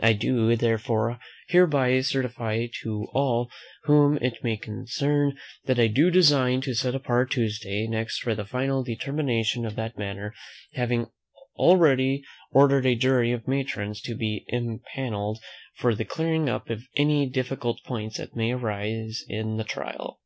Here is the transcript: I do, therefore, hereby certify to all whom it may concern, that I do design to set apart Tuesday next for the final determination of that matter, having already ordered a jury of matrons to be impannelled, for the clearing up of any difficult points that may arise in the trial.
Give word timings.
I 0.00 0.12
do, 0.12 0.56
therefore, 0.56 1.18
hereby 1.48 2.02
certify 2.02 2.66
to 2.82 3.06
all 3.14 3.50
whom 3.84 4.18
it 4.18 4.44
may 4.44 4.58
concern, 4.58 5.38
that 5.64 5.78
I 5.78 5.86
do 5.86 6.10
design 6.10 6.60
to 6.68 6.74
set 6.74 6.94
apart 6.94 7.30
Tuesday 7.30 7.86
next 7.86 8.18
for 8.18 8.34
the 8.34 8.44
final 8.44 8.84
determination 8.84 9.64
of 9.64 9.76
that 9.76 9.96
matter, 9.96 10.34
having 10.74 11.06
already 11.56 12.22
ordered 12.50 12.84
a 12.84 12.94
jury 12.94 13.32
of 13.32 13.48
matrons 13.48 14.02
to 14.02 14.14
be 14.14 14.44
impannelled, 14.52 15.38
for 15.76 15.94
the 15.94 16.04
clearing 16.04 16.46
up 16.50 16.68
of 16.68 16.82
any 16.98 17.24
difficult 17.26 17.82
points 17.82 18.18
that 18.18 18.36
may 18.36 18.52
arise 18.52 19.24
in 19.30 19.56
the 19.56 19.64
trial. 19.64 20.20